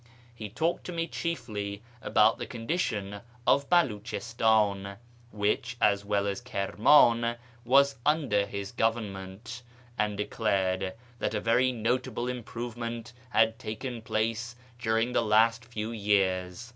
[0.33, 4.97] He talked to me chiefly about the condition of Beliichistan
[5.31, 9.61] (which, as well as Kirnuin, was under his government),
[9.99, 16.69] and declared that a very notable improvement had taken place during the last few years.